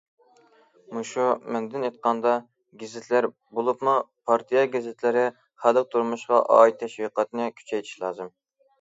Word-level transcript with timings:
مۇشۇ 0.95 1.25
مەنىدىن 1.55 1.85
ئېيتقاندا، 1.89 2.31
گېزىتلەر، 2.85 3.29
بولۇپمۇ 3.59 3.95
پارتىيە 4.31 4.67
گېزىتلىرى 4.79 5.29
خەلق 5.67 5.95
تۇرمۇشىغا 5.95 6.45
ئائىت 6.59 6.85
تەشۋىقاتنى 6.85 7.51
كۈچەيتىشى 7.61 8.07
لازىم. 8.07 8.39